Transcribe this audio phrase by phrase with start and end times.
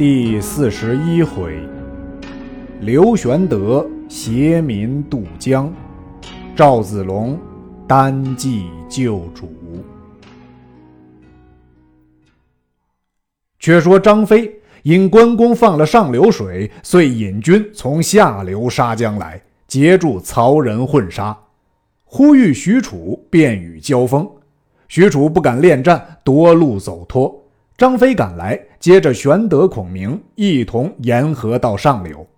[0.00, 1.60] 第四十一回，
[2.80, 5.70] 刘玄德携民渡江，
[6.56, 7.38] 赵子龙
[7.86, 9.52] 单骑救主。
[13.58, 14.50] 却说张飞
[14.84, 21.38] 因关公放了上流水，遂引军从下流杀江来，截住曹仁混杀，
[22.06, 24.26] 呼吁许褚便与交锋。
[24.88, 27.39] 许褚不敢恋战，夺路走脱。
[27.80, 32.28] 张飞赶来，接着玄德、孔明一同沿河到上流。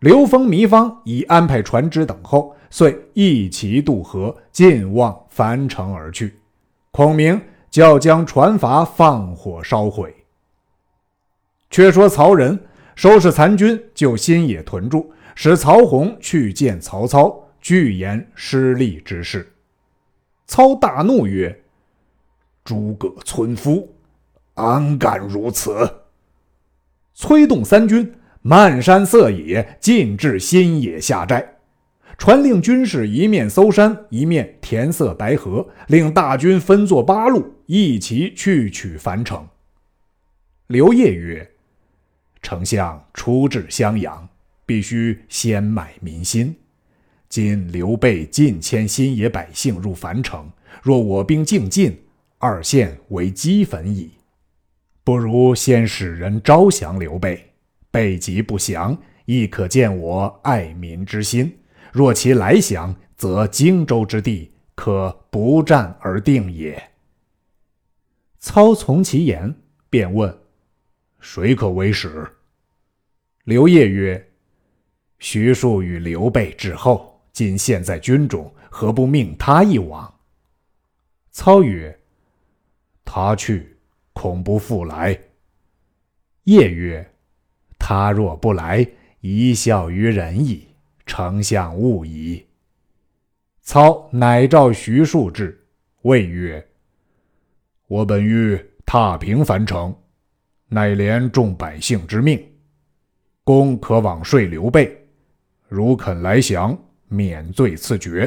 [0.00, 6.40] 刘封、糜芳已安排船只等候，遂一齐渡河，尽望樊城而去。
[6.90, 10.12] 孔明叫将船筏放火烧毁。
[11.70, 12.58] 却说曹仁
[12.96, 19.48] 收拾残军，就新野屯驻，使曹洪去见曹操，具言失利之事。
[20.48, 21.62] 操大怒曰
[22.64, 23.88] ：“诸葛村夫！”
[24.54, 26.02] 安敢如此！
[27.12, 31.56] 催动三军，漫山色野，进至新野下寨。
[32.16, 39.46] 传令军士一面搜山，一面填塞白河，令大军分作八路，一齐去取樊城。
[40.68, 41.50] 刘烨曰
[42.40, 44.28] ：“丞相初至襄阳，
[44.64, 46.54] 必须先买民心。
[47.28, 50.48] 今刘备尽迁新野百姓入樊城，
[50.82, 52.04] 若我兵进进，
[52.38, 54.12] 二县为齑粉矣。”
[55.04, 57.52] 不如先使人招降刘备，
[57.90, 61.60] 备急不降，亦可见我爱民之心。
[61.92, 66.90] 若其来降，则荆州之地可不战而定也。
[68.38, 69.54] 操从其言，
[69.90, 70.34] 便问
[71.20, 72.26] ：“谁可为使？”
[73.44, 74.32] 刘烨曰
[75.20, 80.12] ：“徐庶与刘备至厚，今现在军中，何不命他一往？”
[81.30, 82.00] 操曰
[83.04, 83.70] ：“他去。”
[84.24, 85.20] 恐不复来。
[86.44, 87.06] 夜曰
[87.78, 88.86] ：“他若不来，
[89.20, 90.66] 一笑于人矣。
[91.04, 92.42] 丞相勿疑。”
[93.60, 95.62] 操乃召徐庶至，
[96.04, 96.66] 谓曰
[97.86, 99.94] ：“我本欲踏平樊城，
[100.68, 102.42] 乃连众百姓之命，
[103.44, 105.06] 公可往说刘备。
[105.68, 106.74] 如肯来降，
[107.08, 108.26] 免罪赐爵；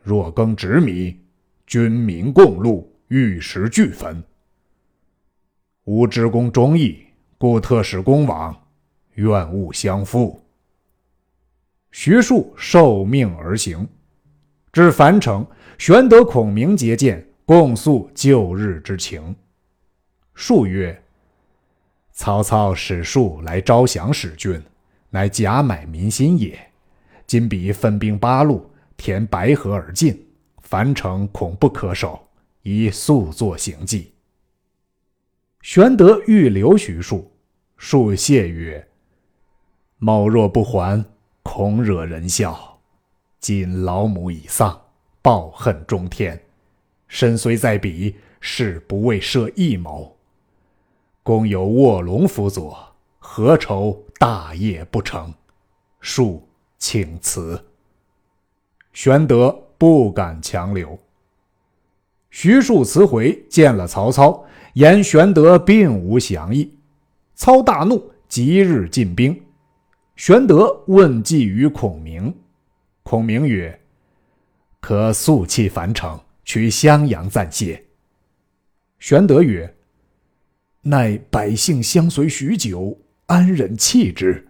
[0.00, 1.20] 若更执迷，
[1.66, 4.22] 军民共戮，玉石俱焚。”
[5.88, 7.02] 吾知公忠义，
[7.38, 8.54] 故特使公往，
[9.14, 10.38] 愿勿相负。
[11.92, 13.88] 徐庶受命而行，
[14.70, 15.46] 至樊城，
[15.78, 19.34] 玄德、孔明接见，共诉旧日之情。
[20.34, 21.02] 庶曰
[22.12, 24.62] ：“曹操使庶来招降使君，
[25.08, 26.70] 乃假买民心也。
[27.26, 30.22] 今彼分兵八路，填白河而进，
[30.60, 32.28] 樊城恐不可守，
[32.60, 34.12] 宜速作行计。”
[35.60, 37.30] 玄德欲留徐庶，
[37.76, 38.88] 庶谢曰
[39.98, 41.04] ：“某若不还，
[41.42, 42.80] 恐惹人笑。
[43.40, 44.80] 今老母已丧，
[45.20, 46.40] 抱恨中天，
[47.08, 50.16] 身虽在彼，誓不为设一谋。
[51.22, 55.34] 公有卧龙辅佐，何愁大业不成？
[56.00, 56.48] 庶
[56.78, 57.62] 请辞。”
[58.94, 60.98] 玄德不敢强留。
[62.40, 64.46] 徐庶辞回，见了曹操。
[64.74, 66.72] 言玄德并无降意，
[67.34, 69.36] 操大怒，即日进兵。
[70.14, 72.32] 玄德问计于孔明，
[73.02, 73.80] 孔明曰
[74.78, 77.82] ：“可速弃樊城，取襄阳暂歇。”
[79.00, 79.74] 玄德曰
[80.82, 82.96] ：“乃百姓相随许久，
[83.26, 84.46] 安忍弃之？”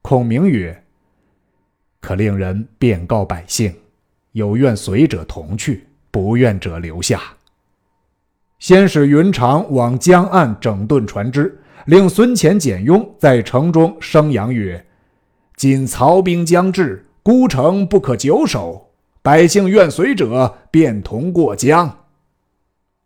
[0.00, 0.84] 孔明曰
[1.98, 3.74] ：“可令人便告百姓，
[4.30, 7.20] 有愿随者同去，不愿者留下。”
[8.60, 14.86] 先使云长往江岸整顿船只，令孙乾、简雍在城中声扬曰
[15.56, 18.90] ：“今曹兵将至，孤城不可久守，
[19.20, 22.04] 百姓愿随者便同过江。”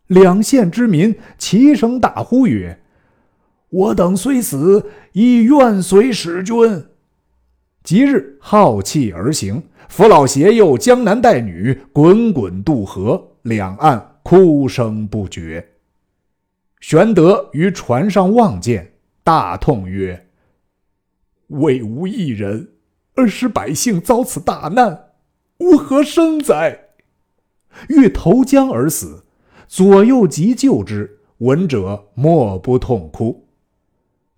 [0.05, 2.79] 两县之民齐声大呼曰
[3.69, 6.85] ：“我等虽死，亦愿随使君。”
[7.87, 14.15] 即日好气而行，扶老携幼、江南带女，滚滚渡河，两岸。
[14.23, 15.65] 哭声不绝。
[16.81, 18.91] 玄德于船上望见，
[19.23, 20.27] 大痛曰
[21.47, 22.73] ：“为吾一人，
[23.15, 25.11] 而使百姓遭此大难，
[25.59, 26.89] 吾何生哉？”
[27.87, 29.23] 欲投江而死，
[29.65, 33.47] 左右急救之，闻者莫不痛哭。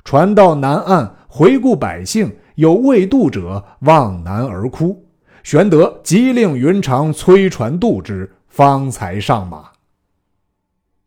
[0.04, 5.06] 船到南岸，回顾百姓，有未渡者，望南而哭。
[5.44, 9.70] 玄德急令云长催船渡之，方才上马。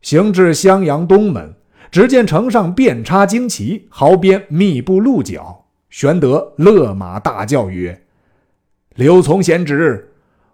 [0.00, 1.54] 行至襄阳东门，
[1.90, 5.66] 只见城上遍插旌旗，壕边密布鹿角。
[5.90, 8.02] 玄德勒马大叫曰
[8.96, 10.10] ：“刘琮贤侄，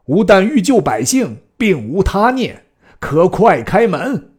[0.07, 2.65] 吾但欲救百姓，并无他念，
[2.99, 4.33] 可快开门。”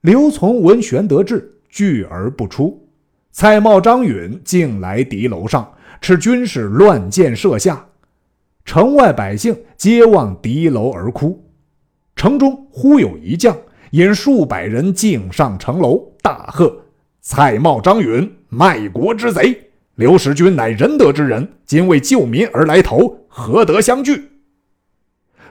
[0.00, 2.87] 刘琮闻玄德至，拒而不出。
[3.30, 7.86] 蔡瑁、张允竟来敌楼上，持军士乱箭射下。
[8.64, 11.42] 城外百姓皆望敌楼而哭。
[12.16, 13.56] 城中忽有一将。
[13.92, 16.70] 引数百人径上城楼，大喝
[17.22, 19.70] ：“蔡瑁、张允，卖国之贼！
[19.94, 24.28] 刘使君乃仁德之人，今为救民而来投，何得相拒？”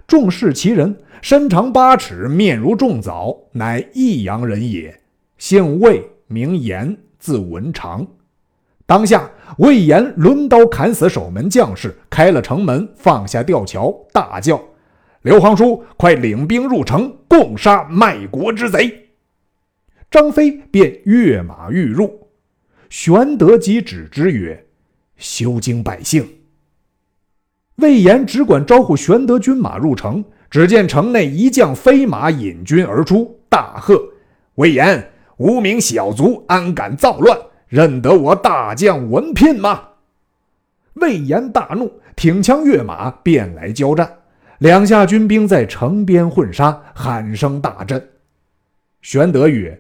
[0.06, 5.02] 众视其人，身长八尺，面如重枣，乃益阳人也，
[5.40, 6.96] 姓魏，名延，
[7.28, 8.08] 字文长。
[8.86, 14.64] 当下，魏延抡刀砍死守门将士，开了城门，放下吊桥，大叫。
[15.24, 19.10] 刘皇叔，快领兵入城，共杀卖国之贼！
[20.10, 22.30] 张飞便跃马欲入，
[22.90, 24.68] 玄德即止之曰
[25.18, 26.26] ：“休惊百姓。”
[27.76, 34.02] 魏延只管招呼玄德军马入城，只见城内一将飞马引军而出，大喝
[34.56, 37.38] ：“魏延，无名小卒，安敢造乱？
[37.68, 39.90] 认得我大将文聘吗？”
[40.96, 44.18] 魏延大怒，挺枪跃马，便来交战。
[44.60, 48.10] 两下军兵在城边混杀，喊声大震。
[49.02, 49.80] 玄德曰：“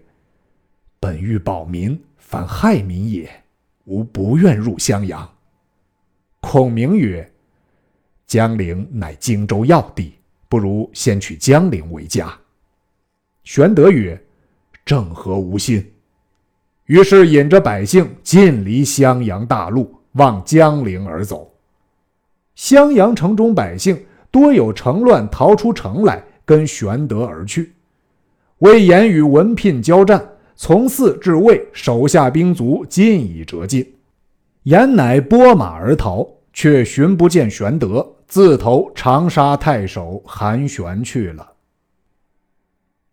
[1.02, 3.28] 本欲保民，反害民也。
[3.86, 5.28] 吾不愿入襄阳。”
[6.40, 7.28] 孔明曰
[8.28, 10.14] ：“江陵乃荆州要地，
[10.48, 12.32] 不如先取江陵为家。”
[13.44, 14.22] 玄德曰
[14.88, 15.86] ：“郑和无心。”
[16.88, 21.54] 于是引着百姓尽离襄阳大路，往江陵而走。
[22.56, 23.96] 襄阳城中百姓。
[24.30, 27.72] 多有城乱逃出城来，跟玄德而去。
[28.60, 30.22] 魏延与文聘交战，
[30.54, 33.96] 从四至魏，手下兵卒尽已折尽。
[34.64, 41.54] 延乃拨马而逃，却寻不见玄德，自投长沙太守韩玄去了。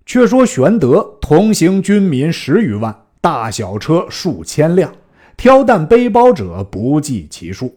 [0.06, 4.95] 却说玄德同行军民十余万，大小车数千辆，
[5.37, 7.75] 挑担背包者不计其数。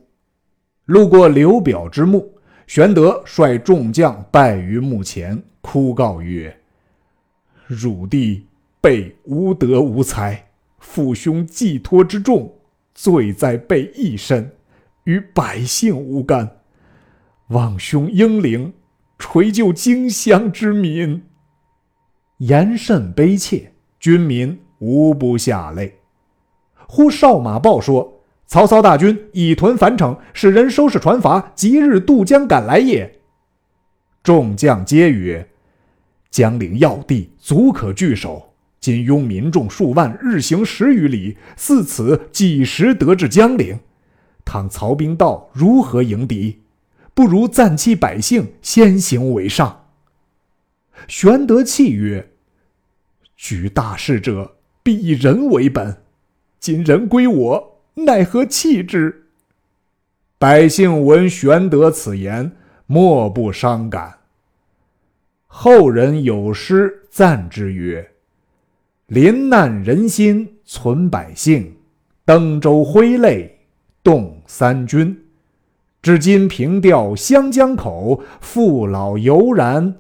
[0.86, 2.34] 路过刘表之墓。
[2.68, 6.54] 玄德率众将拜于墓前，哭告曰
[7.66, 8.46] ：“汝弟
[8.82, 12.54] 辈无德无才，父兄寄托之重，
[12.94, 14.52] 罪在备一身，
[15.06, 16.58] 与百姓无干。
[17.48, 18.74] 望兄英灵，
[19.18, 21.24] 垂救荆襄之民。”
[22.38, 26.00] 言甚悲切，军民无不下泪。
[26.88, 28.14] 忽哨马报说。
[28.50, 33.20] 曹操大军已屯樊城，使人收拾船筏，即日渡江赶来也。
[34.24, 35.50] 众将皆曰
[36.32, 38.54] ：“江陵要地，足可据守。
[38.80, 43.78] 今拥民众数万，日行十余里，似此几时得至江陵？
[44.46, 46.62] 倘曹兵到，如何迎敌？
[47.14, 49.87] 不如暂弃百姓，先行为上。”
[51.08, 52.32] 玄德泣曰
[53.38, 56.04] ：“举大事者，必以人为本。
[56.60, 57.74] 今人归我。”
[58.06, 59.24] 奈何弃之？
[60.38, 62.52] 百姓闻玄德此言，
[62.86, 64.20] 莫不伤感。
[65.48, 68.12] 后人有诗赞之曰
[69.08, 71.76] ：“临难人心存百姓，
[72.24, 73.58] 登舟挥泪
[74.04, 75.26] 动三军。
[76.04, 79.96] 至今凭吊湘江口，父老犹然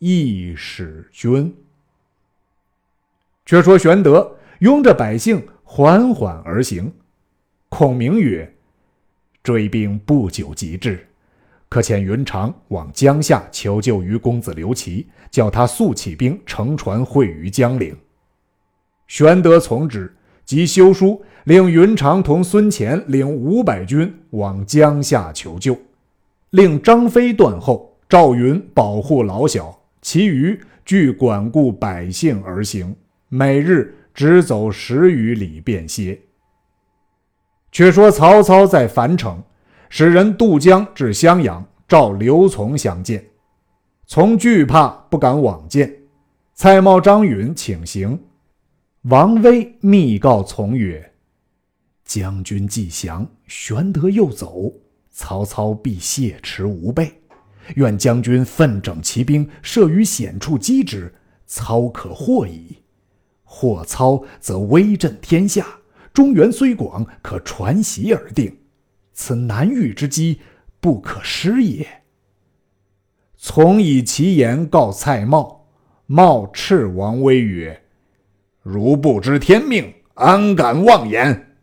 [0.00, 1.54] 一使君。”
[3.46, 6.92] 却说玄德拥着百姓缓缓而行。
[7.68, 8.52] 孔明曰
[9.42, 11.06] ：“追兵不久即至，
[11.68, 17.96] 可遣云长往江夏求救于公子刘琦，叫他速起兵，乘船会于江陵。”
[19.06, 20.14] 玄德从之，
[20.44, 25.76] 即修书令云长同孙乾领五百军往江夏求救，
[26.50, 32.96] 令张飞断后，赵云保护老小，其余俱管顾百姓而行，
[33.28, 36.20] 每日只走十余里便歇。
[37.70, 39.42] 却说曹操在樊城，
[39.88, 43.24] 使人渡江至襄阳，召刘琮相见。
[44.06, 45.96] 从惧怕不敢往见。
[46.54, 48.18] 蔡瑁、张允请行。
[49.02, 51.12] 王威密告从曰
[52.04, 54.72] ：“将军既降，玄德又走，
[55.10, 57.19] 曹操必谢持无备。
[57.76, 61.12] 愿将军奋整骑兵，设于险处击之，
[61.46, 62.78] 操可获矣。
[63.42, 65.66] 获操，则威震天下。”
[66.12, 68.58] 中原虽广，可传檄而定，
[69.12, 70.40] 此难遇之机，
[70.80, 71.86] 不可失也。
[73.36, 75.60] 从以其言告蔡瑁，
[76.08, 77.80] 瑁斥王威曰
[78.62, 81.54] ：“如不知天命，安敢妄言？”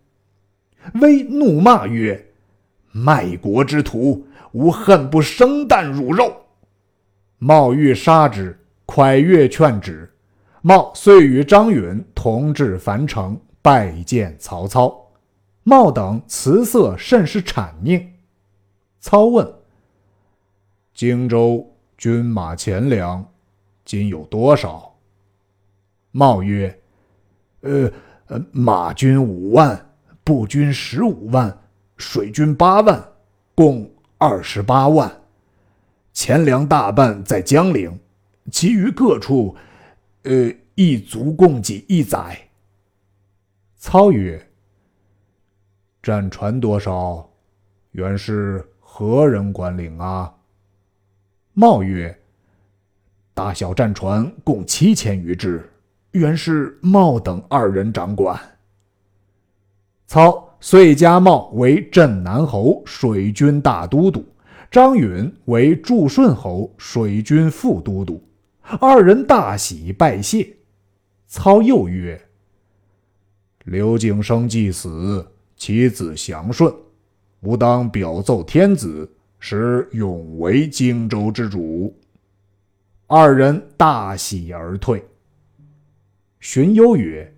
[1.01, 2.29] 威怒骂曰
[2.93, 4.25] ：“卖国之徒，
[4.57, 6.35] 吾恨不生啖汝肉！”
[7.37, 10.11] 茂欲杀之，蒯越劝止。
[10.63, 14.93] 茂遂与张允同至樊城，拜见曹操。
[15.63, 18.03] 茂等辞色甚是谄佞。
[18.99, 19.47] 操问
[20.95, 23.23] ：“荆州军马钱粮，
[23.85, 24.95] 今有多少？”
[26.11, 26.81] 茂曰
[27.61, 27.91] ：“呃
[28.25, 31.55] 呃，马军五万，步军十五万，
[31.97, 33.01] 水军八万，
[33.53, 35.21] 共二十八万。
[36.13, 38.00] 钱粮大半在江陵，
[38.51, 39.55] 其余各处，
[40.24, 42.50] 呃，一足供给一载。”
[43.77, 44.50] 操曰
[46.01, 47.29] ：“战船多少？
[47.91, 50.33] 原是。”何人管领啊？
[51.53, 52.19] 茂曰
[53.31, 55.71] ：“大小战船共七千余只，
[56.13, 58.57] 原是茂等二人掌管。”
[60.07, 64.25] 操遂加茂为镇南侯、水军大都督，
[64.71, 68.21] 张允为祝顺侯、水军副都督。
[68.79, 70.57] 二人大喜，拜谢。
[71.27, 72.19] 操又曰
[73.65, 76.73] ：“刘景升既死，其子降顺。”
[77.41, 79.09] 吾当表奏天子，
[79.39, 81.95] 使永为荆州之主。
[83.05, 85.01] 二人大喜而退。
[86.39, 87.31] 荀攸曰：“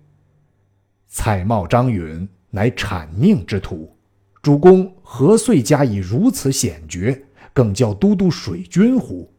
[1.06, 3.96] 蔡瑁、张允乃谄佞之徒，
[4.42, 9.32] 主公何遂加以如此险绝，更叫都督水军乎？”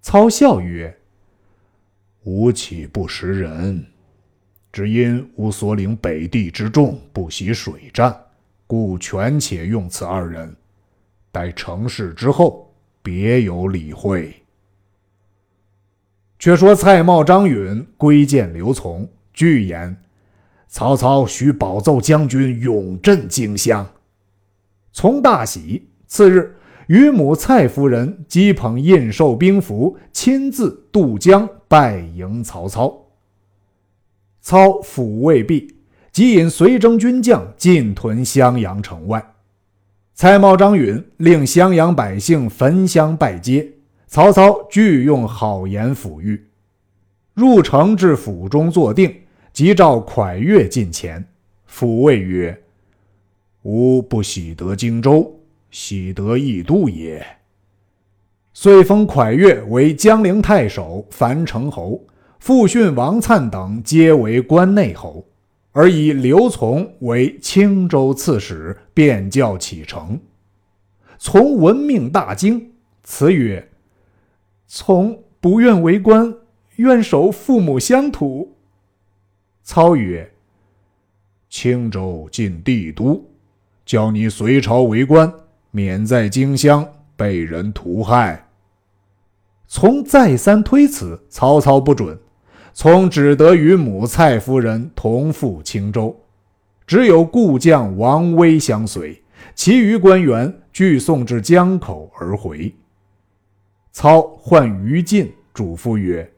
[0.00, 0.96] 操笑曰
[2.24, 3.84] ：“吾岂不识人？
[4.72, 8.16] 只因吾所领北地之众不习水战。”
[8.64, 10.56] 故权且用此二人，
[11.30, 14.34] 待成事之后，别有理会。
[16.38, 19.94] 却说蔡瑁、张允归见刘琮，具言：
[20.72, 23.86] 曹操许保奏将军永镇荆襄。
[24.90, 25.86] 从大喜。
[26.06, 33.06] 次日，与母蔡夫人击捧印绶兵符，亲自渡江拜迎曹操。
[34.40, 35.76] 操抚慰毕。
[36.10, 39.34] 即引随征军将进屯襄阳城外，
[40.14, 43.72] 蔡瑁、张允令襄阳百姓焚香拜接，
[44.06, 46.48] 曹操俱用好言抚育。
[47.32, 49.21] 入城至府中坐定，
[49.52, 51.22] 即召蒯越近前，
[51.70, 52.62] 抚慰曰
[53.62, 55.38] ：“吾不喜得荆州，
[55.70, 57.24] 喜得益都也。”
[58.54, 62.02] 遂封蒯越为江陵太守、樊城侯，
[62.38, 65.26] 复训、王粲等皆为关内侯。
[65.72, 70.20] 而以刘琮为青州刺史，便教启程。
[71.18, 73.70] 从闻命大惊，辞曰
[74.68, 76.34] ：“从不愿为官，
[76.76, 78.54] 愿守父母乡土。”
[79.62, 80.28] 操曰
[81.48, 83.24] ：“青州近帝都，
[83.84, 85.32] 叫你随朝为官，
[85.70, 88.48] 免在荆襄被人屠害。”
[89.68, 92.18] 从再三推辞，曹操不准。
[92.74, 96.18] 从只得与母蔡夫人同赴青州，
[96.86, 99.22] 只有故将王威相随，
[99.54, 102.74] 其余官员俱送至江口而回。
[103.92, 106.32] 操唤于禁，嘱咐曰：“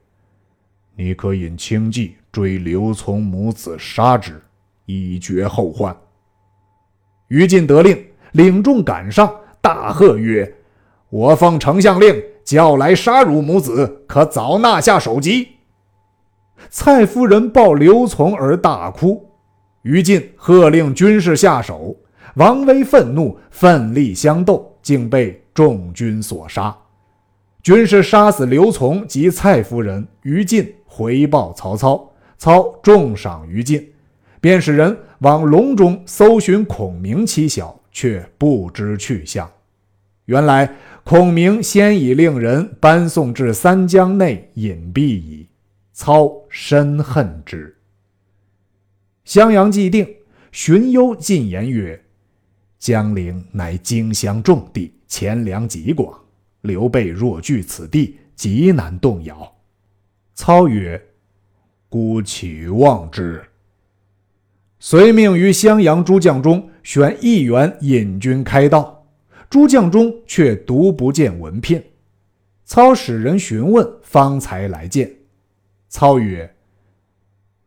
[0.96, 4.42] 你可引轻骑追刘琮母子，杀之，
[4.86, 5.96] 以绝后患。”
[7.28, 10.56] 于禁得令，领众赶上，大喝曰
[11.10, 15.50] ：“我奉丞相令，叫来杀汝母子，可早纳下首级。”
[16.68, 19.30] 蔡夫人抱刘琮而大哭，
[19.82, 21.96] 于禁喝令军士下手。
[22.34, 26.76] 王威愤怒，奋力相斗，竟被众军所杀。
[27.62, 33.92] 军士杀死刘琮及蔡夫人，于禁回报曹操，操重赏于禁，
[34.40, 39.50] 便使人往隆中搜寻孔明妻小，却不知去向。
[40.26, 40.74] 原来
[41.04, 45.48] 孔明先已令人搬送至三江内隐蔽矣。
[45.96, 47.76] 操深恨之。
[49.24, 50.04] 襄阳既定，
[50.50, 52.04] 荀攸进言曰
[52.80, 56.12] ：“江陵乃荆襄重地，钱粮极广，
[56.62, 59.54] 刘备若据此地，极难动摇。”
[60.34, 61.00] 操曰
[61.94, 63.40] ：“孤岂望之？”
[64.80, 69.06] 遂命于襄阳诸将中选一员引军开道，
[69.48, 71.80] 诸将中却独不见文聘。
[72.64, 75.08] 操使人询问，方才来见。
[75.88, 76.52] 操曰：“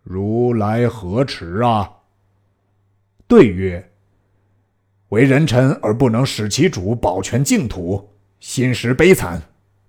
[0.03, 1.89] 如来何迟啊？”
[3.29, 3.91] 对曰
[5.07, 8.10] ：“为人臣而不能使其主保全净土，
[8.41, 9.41] 心实悲惨，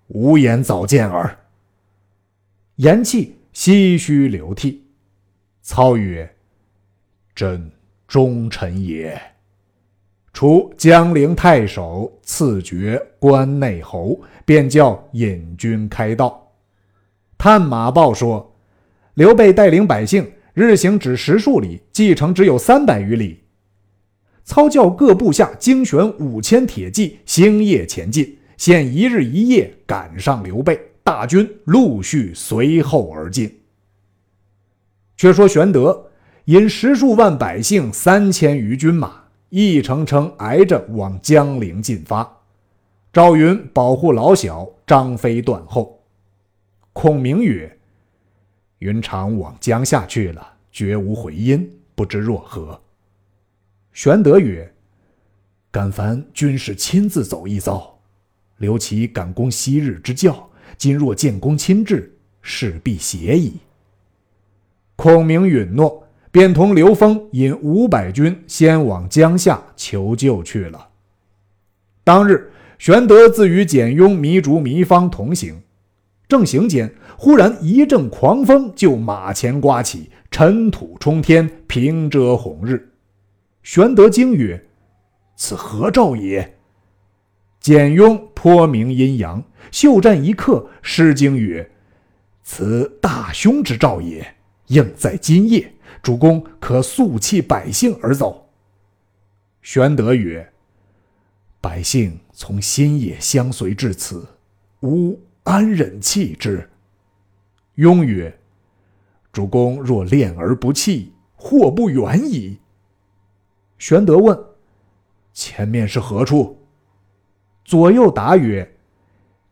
[0.07, 1.37] 无颜早见耳。”
[2.77, 4.85] 言讫，唏嘘流涕。
[5.63, 6.33] 操曰
[7.35, 7.69] ：“朕
[8.07, 9.21] 忠臣也。”
[10.33, 16.53] 除江陵太守，赐爵关内侯，便叫引军开道。
[17.37, 18.57] 探马报说，
[19.15, 23.43] 刘备带领百姓日行只十数里，计程只有三百余里。
[24.45, 33.63] 操教各部下精选五千铁骑，星夜前进，限一日一夜赶上刘备，大军陆续随后而进。
[35.17, 36.11] 却说玄德
[36.45, 39.25] 引十数万百姓，三千余军马。
[39.49, 42.31] 一程程挨着往江陵进发，
[43.11, 45.99] 赵云保护老小，张飞断后。
[46.93, 47.79] 孔明曰
[48.81, 52.79] ：“云长往江夏去了，绝无回音，不知若何？”
[53.95, 54.71] 玄德曰
[55.73, 57.99] ：“敢烦军师亲自走一遭。
[58.59, 60.48] 刘琦敢攻昔日之教，
[60.79, 63.59] 今若建功亲至，势必邪矣。”
[64.97, 66.05] 孔明允诺。
[66.31, 70.89] 便同刘封引五百军先往江夏求救去了。
[72.05, 75.63] 当日，玄德自与简雍、糜竺、糜芳同行，
[76.29, 82.93] 正行间，忽然一阵狂风就马前刮起，尘土冲天，平遮红日。
[83.63, 84.63] 玄德惊曰
[85.35, 86.57] ：“此何兆也？”
[87.61, 91.71] 简雍颇明阴阳，袖战一刻，失经曰
[92.43, 94.37] ：“此大凶之兆也，
[94.69, 98.49] 应在今夜。”主公可速弃百姓而走。
[99.63, 100.53] 玄德曰
[101.61, 104.27] ：“百姓从新野相随至此，
[104.83, 106.71] 吾安忍弃之？”
[107.75, 108.39] 雍曰
[109.33, 112.59] ：“主公若恋而不弃，祸不远矣。”
[113.79, 114.39] 玄德问
[115.35, 116.57] ：“前面是何处？”
[117.69, 118.67] 左右答曰：“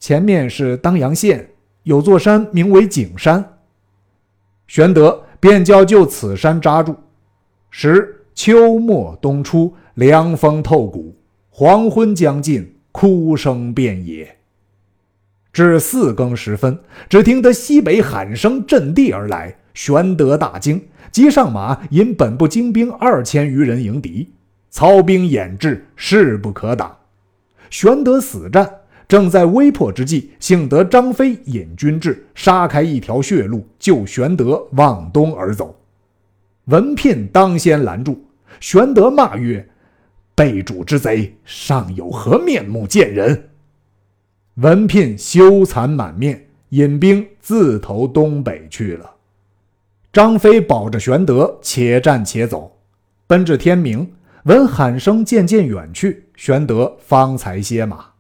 [0.01, 1.51] 前面是当阳县，
[1.83, 3.59] 有座山名为景山。”
[4.67, 5.23] 玄德。
[5.39, 6.97] 便叫就此山扎住。
[7.71, 11.15] 时秋末冬初，凉风透骨，
[11.51, 14.39] 黄昏将近，哭声遍野。
[15.53, 19.55] 至四更时分，只听得西北喊声震地而来。
[19.75, 24.33] 玄德大惊，急上马，引本部精兵二千余人迎敌。
[24.71, 26.97] 操兵掩至，势不可挡。
[27.71, 28.81] 玄德死战。
[29.09, 35.79] 正在危迫之际，幸得张飞引军至，杀开一条血路，救玄德往东而走。
[36.65, 38.21] 文聘当先拦住，
[38.59, 39.65] 玄德骂曰
[40.35, 43.51] ：“背主之贼，尚有何面目见人？”
[44.59, 49.09] 文聘羞惭满面，引兵自投东北去了。
[50.13, 52.77] 张飞保着玄德，且战且走，
[53.29, 54.13] 奔至天明，
[54.47, 58.11] 闻喊声渐渐远去，玄德方才歇马。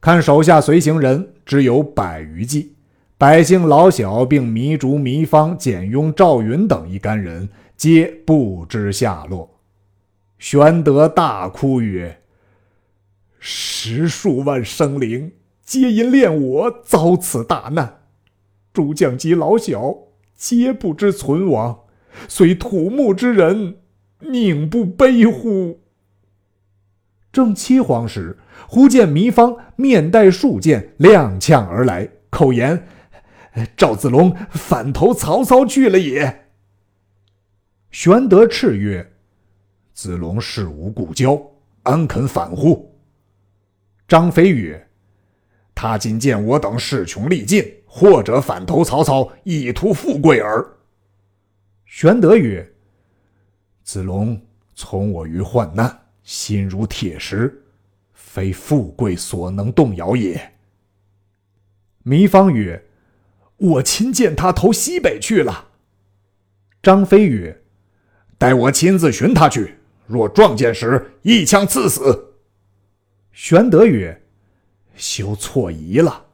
[0.00, 2.76] 看手下随行人只有百余骑，
[3.18, 9.58] 百姓老小并糜竺、糜芳、简雍、赵云等一干人皆不知下落。
[10.38, 12.20] 玄德大哭曰
[13.40, 15.32] ：“十数万生灵
[15.64, 18.02] 皆因恋我遭此大难，
[18.72, 19.96] 诸将及老小
[20.36, 21.80] 皆不知存亡，
[22.28, 23.78] 虽土木之人，
[24.20, 25.80] 宁不悲乎？”
[27.38, 28.36] 正凄惶时。
[28.66, 32.84] 忽见糜芳面带数箭，踉跄而来，口言
[33.78, 36.46] ：“赵子龙反投曹操去了也。”
[37.92, 39.12] 玄德叱曰
[39.94, 41.40] ：“子龙事无故交，
[41.84, 42.92] 安肯反乎？”
[44.08, 44.88] 张飞曰
[45.76, 50.66] ：“他今见我等势穷力尽，或者反投曹操，以图富贵耳。”
[51.86, 52.74] 玄德曰
[53.84, 54.42] ：“子龙
[54.74, 57.64] 从我于患难，心如铁石。”
[58.12, 60.52] 非富贵所能动摇也。
[62.04, 62.84] 糜芳曰
[63.56, 65.68] ：“我亲见他投西北去了。”
[66.82, 67.62] 张飞曰
[68.36, 72.34] ：“待我亲自寻他去，若撞见时，一枪刺死。”
[73.32, 74.22] 玄德曰
[74.94, 76.26] ：“休错疑了，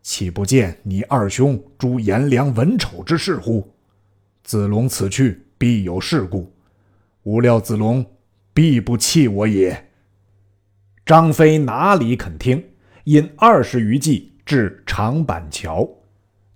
[0.00, 3.74] 岂不见你二兄诸颜良、文丑之事乎？
[4.42, 6.50] 子龙此去必有事故，
[7.24, 8.04] 无料子龙
[8.56, 9.90] 必不弃我也。”
[11.04, 12.64] 张飞哪里肯听？
[13.04, 15.86] 引二十余骑至长板桥，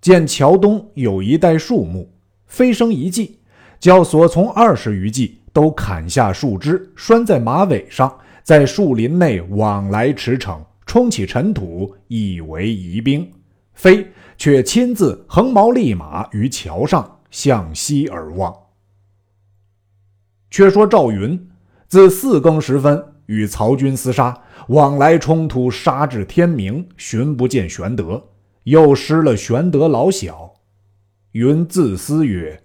[0.01, 2.11] 见桥东有一带树木，
[2.47, 3.41] 飞升一计，
[3.79, 13.31] 叫所从二十余骑都砍下树枝，拴在马尾上，在树林内往来驰骋，冲起尘土，以为疑兵。
[13.75, 18.55] 飞却亲自横矛立马于桥上，向西而望。
[20.51, 21.49] 却说赵云
[21.91, 23.05] 自四更时分。
[23.27, 24.37] 与曹军厮杀，
[24.69, 28.21] 往来冲突，杀至天明，寻不见玄德，
[28.65, 30.53] 又失了玄德老小。
[31.31, 32.61] 云自思曰：“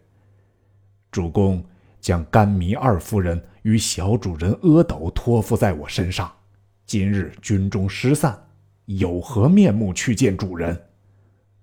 [1.12, 1.64] 主公
[2.02, 6.32] 将甘糜二夫人与小主人阿斗托付在我身上，
[6.88, 8.36] 今日军中失散，
[8.86, 10.76] 有何面目去见主人？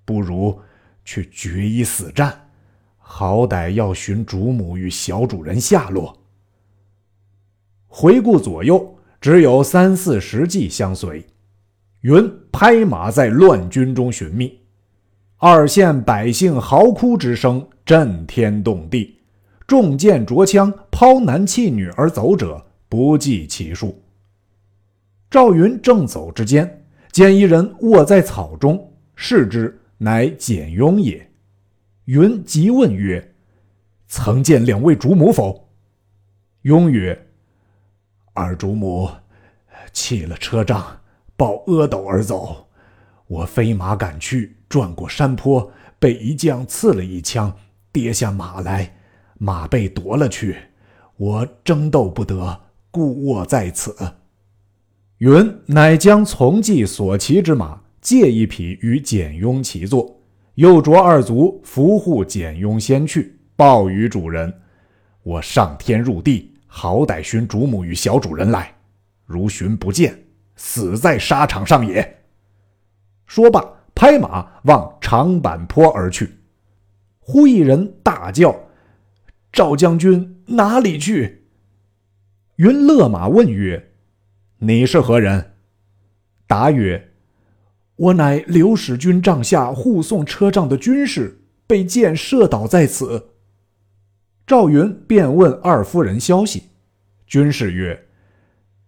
[0.05, 0.57] 不如
[1.05, 2.49] 去决一死战，
[2.99, 6.17] 好歹要寻主母与小主人下落。”
[7.95, 11.23] 回顾左右，只有三四十骑相随。
[12.01, 14.61] 云拍马在乱军中寻觅，
[15.37, 19.19] 二县百姓嚎哭之声震天动地，
[19.67, 24.03] 中箭着枪、抛男弃女而走者不计其数。
[25.31, 31.31] 赵云正走之间，见一人卧在草中，视之，乃简雍也。
[32.07, 33.35] 云即问曰
[34.09, 35.69] ：“曾见两位主母否？”
[36.63, 37.27] 雍曰。
[38.35, 39.11] 二主母
[39.93, 41.01] 弃了车仗，
[41.37, 42.69] 抱阿斗而走。
[43.27, 47.55] 我飞马赶去，转过山坡，被一将刺了一枪，
[47.93, 48.95] 跌下马来，
[49.39, 50.57] 马被夺了去。
[51.17, 53.95] 我争斗不得，故卧在此。
[55.19, 60.21] 云乃将从骑所骑之马借一匹与简雍骑坐，
[60.55, 64.53] 又着二卒扶护简雍先去，报与主人：
[65.23, 66.52] 我上天入地。
[66.75, 68.75] 好歹寻主母与小主人来，
[69.27, 70.25] 如寻不见，
[70.57, 72.25] 死在沙场上也。
[73.27, 73.63] 说罢，
[73.95, 76.39] 拍马往长坂坡而去。
[77.21, 78.59] 忽一人大叫
[79.53, 81.45] ：“赵将军哪里去？”
[82.57, 83.93] 云勒马问曰
[84.61, 85.53] ：“你是何人？”
[86.49, 87.13] 答曰
[87.97, 93.29] ：“我乃刘使君帐下护送车仗的军士，被箭射倒在此。”
[94.53, 96.65] 赵云便问二夫人消息，
[97.27, 97.99] 军士曰：“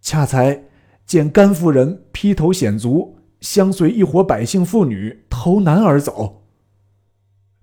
[0.03, 0.65] 恰才
[1.07, 6.45] 见甘夫人披头显足，相随一伙百姓妇女投南而走。”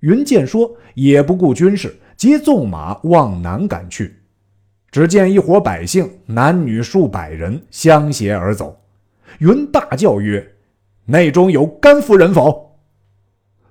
[0.02, 4.16] 云见说，也不顾军士，即纵马往南赶去。
[4.90, 8.82] 只见一伙百姓，男女数百人，相携而走。
[9.38, 10.56] 云大叫曰
[11.06, 12.80] ：“内中有甘夫人否？”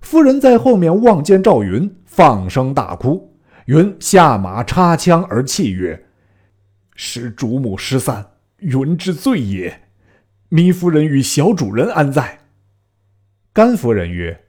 [0.01, 3.30] 夫人在后面望见赵云，放声大哭。
[3.71, 6.09] 云下马插枪而泣曰
[6.97, 9.83] ：“使主母失散，云之罪也。
[10.51, 12.41] 糜夫人与小主人安在？”
[13.55, 14.43] 甘夫人曰：“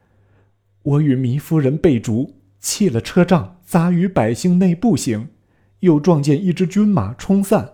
[0.82, 5.30] 我与糜夫人被逐，弃了车仗，杂于百姓内步行，
[5.82, 7.74] 又撞见一支军马冲散，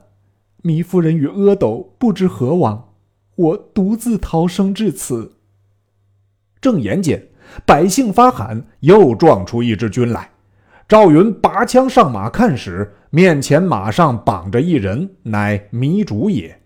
[0.63, 2.93] 糜夫人与阿斗不知何往，
[3.35, 5.37] 我独自逃生至此。”
[6.59, 7.29] 正言间，
[7.65, 10.31] 百姓发喊，又撞出一支军来。
[10.87, 16.57] 赵云拔枪上马看时，面前马上绑着一人，乃糜竺也。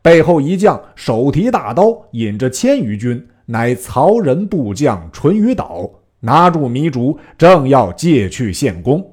[0.00, 9.04] 背后一将手提大刀，引着千余军，乃曹仁部将淳于导，拿住糜竺，正要借去献功。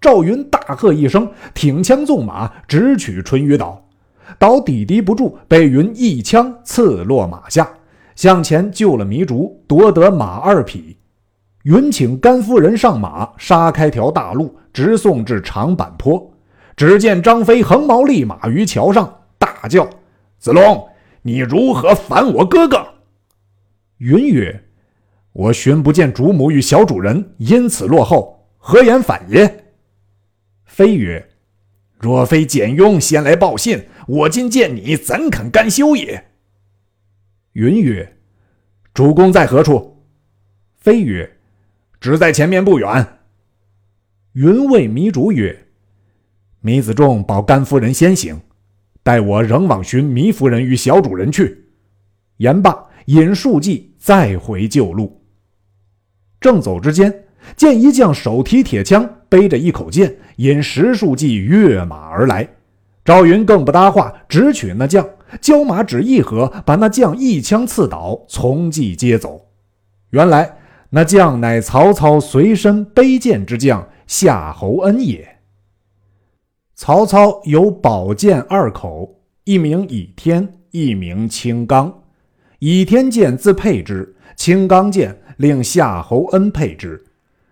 [0.00, 3.84] 赵云大喝一声，挺枪纵马，直取淳于导。
[4.38, 7.68] 导抵敌不住，被云一枪刺落马下，
[8.14, 10.96] 向前救了糜竺，夺得马二匹。
[11.66, 16.32] 云请甘夫人上马，杀开条大路，直送至长坂坡。
[16.76, 19.88] 只见张飞横矛立马于桥上，大叫
[20.38, 20.88] ：“子龙，
[21.22, 22.86] 你如何反我哥哥？”
[23.98, 24.62] 云曰
[25.32, 29.64] ：“我寻不见主母与小主人，因此落后，何言反也？”
[30.66, 31.30] 飞曰
[31.98, 36.26] ：“若非简雍先来报信，我今见你，怎肯甘休也？”
[37.54, 38.18] 云曰
[38.94, 40.04] ：“主公在何处？”
[40.78, 41.35] 飞曰：
[42.06, 43.04] 只在前面不远。
[44.34, 45.66] 云谓糜竺曰
[46.62, 48.40] ：“糜子仲保甘夫人先行，
[49.02, 51.64] 待我仍往寻糜夫人与小主人去。”
[52.38, 55.20] 言罢，引数骑再回旧路。
[56.40, 57.24] 正走之间，
[57.56, 62.48] 见一将手提铁枪，背着一口剑，引十数骑跃马而来。
[63.04, 65.04] 赵云更不搭话，直取那将，
[65.40, 69.48] 交马只一合，把那将一枪刺倒，从骑接走。
[70.10, 70.58] 原来。
[70.96, 75.40] 那将乃曹操随身背剑之将夏侯恩也。
[76.74, 81.92] 曹操有宝剑二口，一名倚天，一名青钢。
[82.60, 87.04] 倚天剑自配之，青钢剑令夏侯恩配之。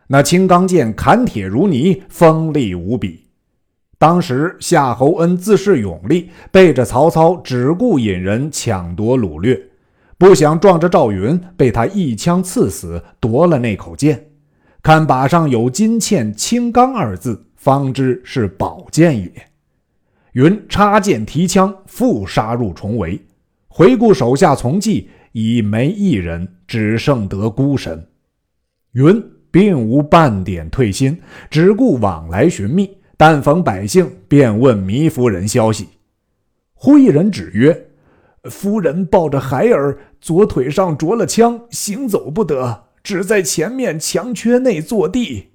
[0.07, 3.27] 那青钢剑砍铁如泥，锋利无比。
[3.99, 9.61] 当时夏侯恩自恃勇力，背着曹操，只顾引人抢夺掳掠。
[10.17, 14.31] 不想撞着赵云，被他一枪刺死，夺了那口剑。
[14.83, 19.33] 看把上有“金嵌青钢”二字，方知是宝剑也。
[20.33, 23.21] 云插剑提枪，复杀入重围。
[23.69, 28.07] 回顾手下从骑，已没一人，只剩得孤身。
[28.93, 32.91] 云并无半点退心，只顾往来寻觅。
[33.17, 35.89] 但逢百姓，便问糜夫人消息。
[36.73, 37.87] 忽一人指曰
[38.51, 45.51] ：“夫人抱着孩儿，左腿上着了枪，行走不得，只在前面墙缺内坐地。”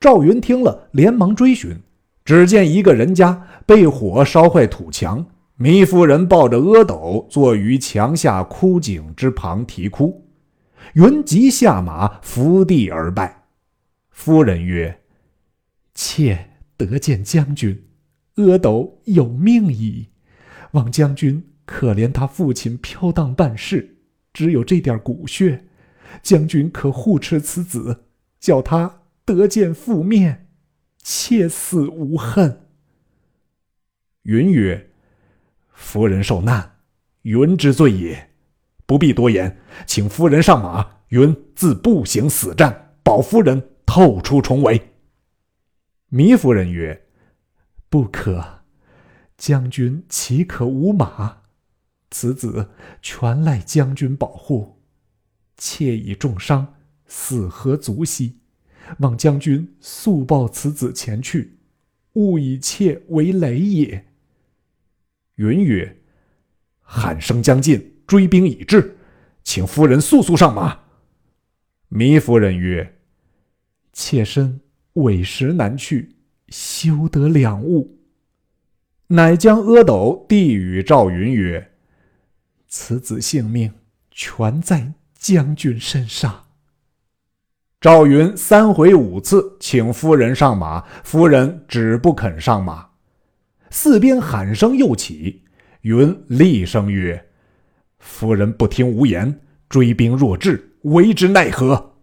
[0.00, 1.80] 赵云听了，连忙追寻，
[2.24, 5.26] 只见一个人家被火烧坏土墙，
[5.58, 10.26] 糜夫人抱着阿斗坐于墙下枯井之旁啼哭。
[10.94, 13.44] 云即下马伏地而拜。
[14.10, 15.00] 夫人曰
[15.94, 17.84] ：“妾得见将军，
[18.36, 20.08] 阿斗有命矣。
[20.72, 23.96] 望将军可怜他父亲飘荡半世，
[24.32, 25.64] 只有这点骨血，
[26.22, 28.04] 将军可护持此子，
[28.38, 30.48] 叫他得见父面，
[30.98, 32.68] 切死无恨。”
[34.22, 34.90] 云曰
[35.72, 36.76] ：“夫人受难，
[37.22, 38.30] 云之罪也。”
[38.86, 44.90] 不必多言，请夫人上马，云自步行死战，保夫人透出重围。
[46.10, 47.06] 糜夫人曰
[47.88, 48.60] ：“不可，
[49.38, 51.43] 将军岂可无马？
[52.14, 52.70] 此子
[53.02, 54.78] 全赖将军保护，
[55.56, 56.76] 妾已重伤，
[57.08, 58.38] 死何足惜？
[59.00, 61.58] 望将军速报此子前去，
[62.12, 64.06] 勿以妾为累也。”
[65.34, 65.96] 云曰
[66.80, 68.96] ：“喊声将近。”追兵已至，
[69.42, 70.78] 请夫人速速上马。
[71.90, 73.00] 糜夫人曰
[73.92, 74.60] ：“妾身
[74.92, 76.14] 委实难去，
[76.48, 77.98] 休得两误。”
[79.08, 81.72] 乃将阿斗递与赵云曰
[82.76, 83.72] ：“此子性命
[84.10, 86.46] 全在将军身上。”
[87.80, 92.88] 赵云三回五次请夫人上马，夫人只不肯上马。
[93.70, 95.44] 四边喊声又起，
[95.82, 97.24] 云厉声曰。
[98.00, 101.94] 夫人不听无言，追兵若至，为之奈何？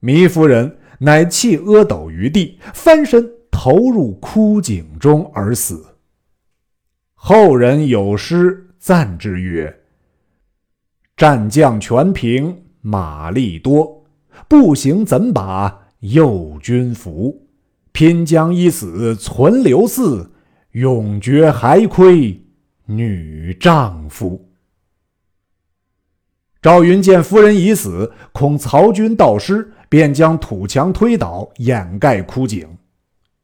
[0.00, 5.94] 糜夫人乃弃阿斗于地，翻身投入枯井中而死。
[7.14, 9.72] 后人有诗赞之曰
[11.16, 14.04] ：“战将全凭马力多，
[14.48, 17.46] 步行怎把右军服？
[17.92, 20.26] 拼将一死存留嗣，
[20.72, 22.44] 永绝还亏
[22.86, 24.48] 女丈夫。”
[26.60, 32.68] 赵云见夫人已死，恐曹军盗尸，便将土墙推倒，掩盖枯井。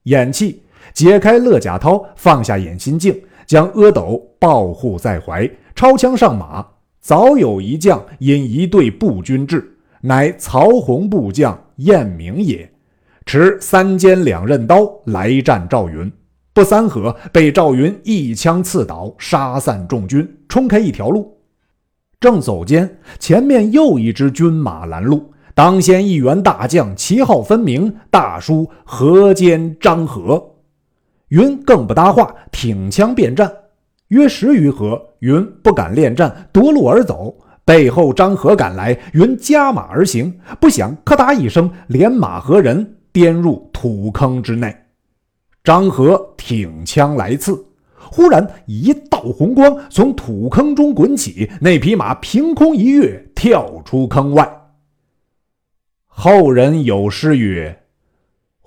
[0.02, 6.64] 偃气，解开勒甲绦，放下眼心镜，将阿斗抱护在怀，抄枪上马。
[7.00, 9.66] 早有一将引一队步军至，
[10.02, 12.70] 乃曹洪部将晏明也，
[13.24, 16.12] 持三尖两刃刀来战赵云。
[16.52, 21.34] 不三合，被赵云一枪刺倒，杀散众军，冲开一条路。
[22.20, 30.56] 正走间，前面又一支军马拦路，当先一员大将，旗号分明，大书“河间张合”。
[31.28, 33.52] 云更不搭话，挺枪便战。
[34.08, 37.36] 约十余合，云不敢恋战，夺路而走。
[37.64, 44.74] 背后张合赶来，云加马而行，不想咔嗒一声，连马和人颠入土坑之内。
[45.62, 47.62] 张合挺枪来刺。
[48.10, 54.50] 忽然，一道红光从土坑中滚起，那匹马凭空一跃，跳出坑外。
[56.06, 57.78] 后人有诗曰：“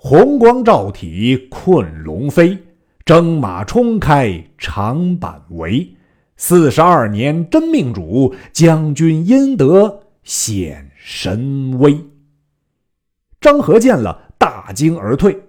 [0.04, 2.58] 红光照体困龙飞，
[3.04, 5.94] 征马冲开长坂围。
[6.36, 11.96] 四十二年真命主，将军因得显神威。”
[13.40, 15.40] 张合见了，大惊而退。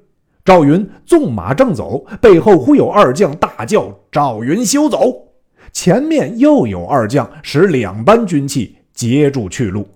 [0.46, 5.30] 赵云纵马正走，背后忽有二将大叫：“赵云休走！”
[5.74, 9.88] 前面又有二将使两班军器截住去路。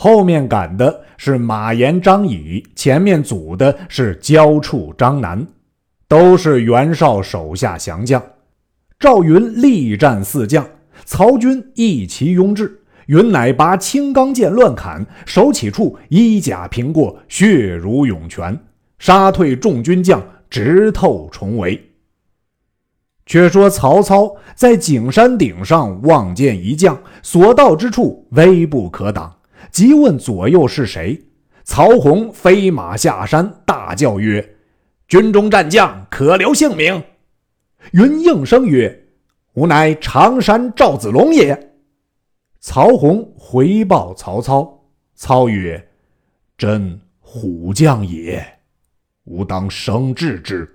[0.00, 5.44] 后面赶的是马延、张乙，前面阻的是焦处、张南，
[6.06, 8.22] 都是袁绍手下降将。
[9.00, 10.64] 赵云力战四将，
[11.04, 18.56] 曹军一齐拥至，云乃拔青钢剑乱砍，手起处衣甲平过，血如涌泉。
[19.00, 21.90] 杀退众军将，直透重围。
[23.26, 29.34] 却说曹操在景山顶上望见一将，所到之处威不可挡，
[29.70, 31.20] 即问左右是谁。
[31.64, 34.56] 曹洪飞马下山，大叫曰
[35.06, 37.02] ：“军中战将可留姓名。”
[37.92, 39.06] 云应声曰
[39.52, 41.72] ：“吾乃常山赵子龙也。”
[42.58, 44.82] 曹洪回报曹操，
[45.14, 45.88] 操曰
[46.56, 48.44] ：“真虎将也。”
[49.24, 50.66] 吾当生智之，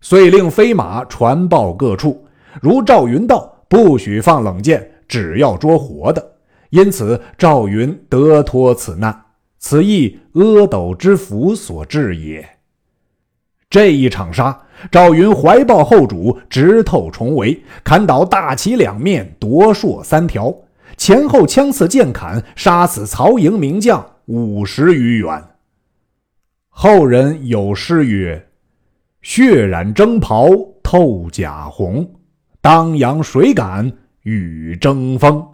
[0.00, 2.26] 遂令飞马传报各处。
[2.60, 6.33] 如赵云道，不许放冷箭，只要捉活的。
[6.74, 9.26] 因此赵云得脱此难。
[9.60, 12.46] 此亦阿斗之福所致也。
[13.70, 14.60] 这一场杀，
[14.90, 20.52] 赵云怀抱后主，直透重围，砍倒大旗两面，夺槊三条，
[20.96, 25.44] 前后枪刺剑砍，杀死曹营名将五十余员。
[26.70, 28.48] 后人有诗曰
[29.22, 30.48] ：“血染征袍
[30.82, 32.16] 透甲红，
[32.60, 35.53] 当阳水敢与争锋。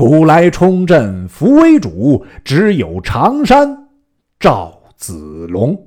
[0.00, 3.90] 古来冲阵扶危主，只有常山
[4.38, 5.78] 赵子龙。”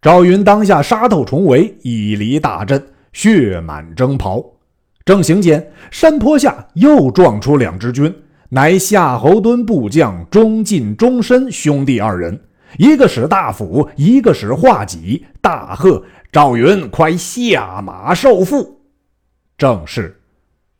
[0.00, 2.82] 赵云当下杀透重围，以离大阵，
[3.12, 4.42] 血满征袍。
[5.04, 8.10] 正行间，山坡下又撞出两支军，
[8.48, 12.40] 乃夏侯惇部将钟进、钟申兄弟二人，
[12.78, 18.66] 一个使大斧，一个使画戟，大喝：“赵云，快下马受缚！”
[19.58, 20.18] 正是：“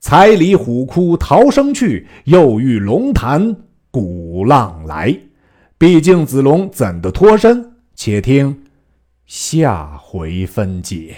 [0.04, 3.56] 才离虎窟逃生去，又遇龙潭
[3.90, 5.18] 鼓浪来。”
[5.78, 7.72] 毕竟子龙怎的脱身？
[7.94, 8.64] 且听。
[9.24, 11.16] 下回分解。